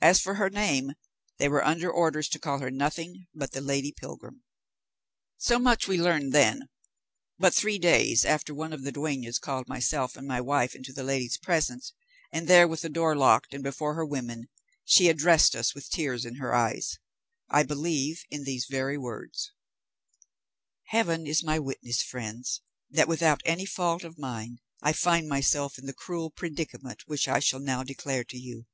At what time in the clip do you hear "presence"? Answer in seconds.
11.38-11.92